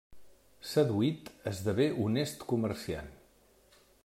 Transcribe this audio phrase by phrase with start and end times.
[0.69, 3.17] Seduït, esdevé honest comerciant.